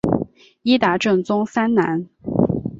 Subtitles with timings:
[0.63, 2.07] 伊达政宗三男。